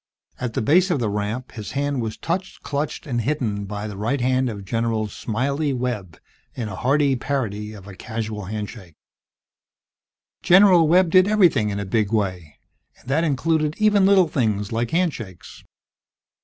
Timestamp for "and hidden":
3.05-3.65